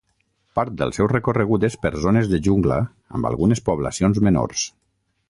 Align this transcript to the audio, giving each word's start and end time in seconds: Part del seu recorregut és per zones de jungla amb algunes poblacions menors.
Part 0.59 0.75
del 0.77 0.93
seu 0.97 1.09
recorregut 1.11 1.67
és 1.69 1.77
per 1.83 1.91
zones 2.05 2.31
de 2.31 2.39
jungla 2.47 2.79
amb 3.19 3.29
algunes 3.31 3.63
poblacions 3.69 4.23
menors. 4.31 4.65